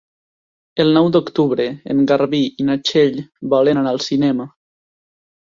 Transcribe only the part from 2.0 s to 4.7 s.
Garbí i na Txell volen anar al cinema.